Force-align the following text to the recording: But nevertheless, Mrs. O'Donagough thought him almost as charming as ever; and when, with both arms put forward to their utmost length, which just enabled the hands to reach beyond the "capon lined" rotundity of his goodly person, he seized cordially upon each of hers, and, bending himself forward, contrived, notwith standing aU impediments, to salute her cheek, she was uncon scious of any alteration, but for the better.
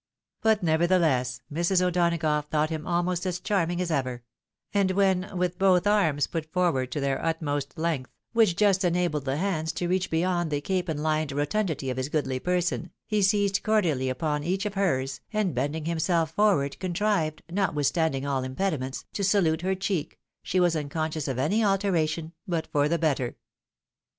But 0.41 0.63
nevertheless, 0.63 1.41
Mrs. 1.53 1.79
O'Donagough 1.79 2.49
thought 2.49 2.71
him 2.71 2.87
almost 2.87 3.23
as 3.27 3.39
charming 3.39 3.79
as 3.79 3.91
ever; 3.91 4.23
and 4.73 4.89
when, 4.89 5.37
with 5.37 5.59
both 5.59 5.85
arms 5.85 6.25
put 6.25 6.51
forward 6.51 6.91
to 6.93 6.99
their 6.99 7.23
utmost 7.23 7.77
length, 7.77 8.09
which 8.33 8.55
just 8.55 8.83
enabled 8.83 9.25
the 9.25 9.37
hands 9.37 9.71
to 9.73 9.87
reach 9.87 10.09
beyond 10.09 10.49
the 10.49 10.59
"capon 10.59 10.97
lined" 11.03 11.31
rotundity 11.33 11.91
of 11.91 11.97
his 11.97 12.09
goodly 12.09 12.39
person, 12.39 12.89
he 13.05 13.21
seized 13.21 13.61
cordially 13.61 14.09
upon 14.09 14.43
each 14.43 14.65
of 14.65 14.73
hers, 14.73 15.21
and, 15.31 15.53
bending 15.53 15.85
himself 15.85 16.31
forward, 16.31 16.79
contrived, 16.79 17.43
notwith 17.47 17.85
standing 17.85 18.25
aU 18.25 18.39
impediments, 18.41 19.05
to 19.13 19.23
salute 19.23 19.61
her 19.61 19.75
cheek, 19.75 20.17
she 20.41 20.59
was 20.59 20.73
uncon 20.73 21.11
scious 21.11 21.27
of 21.27 21.37
any 21.37 21.63
alteration, 21.63 22.33
but 22.47 22.65
for 22.65 22.89
the 22.89 22.97
better. 22.97 23.35